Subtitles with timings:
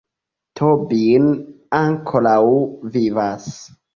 [0.59, 1.27] Tobin
[1.79, 2.49] ankoraŭ
[2.97, 3.47] vivas!